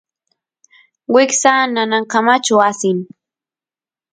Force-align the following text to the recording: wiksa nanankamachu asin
wiksa 1.13 1.53
nanankamachu 1.73 2.55
asin 2.69 2.97